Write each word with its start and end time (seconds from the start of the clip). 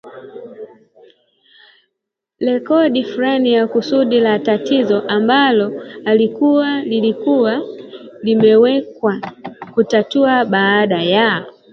rekodi 2.39 3.03
fulani 3.03 3.53
ya 3.53 3.67
kusudi 3.67 4.21
na 4.21 4.39
tatizo 4.39 4.99
ambalo 5.07 5.83
alikuwa 6.05 6.67
amewekewa 8.23 9.21
kutatua? 9.73 10.45
baada 10.45 11.03
ya 11.03 11.45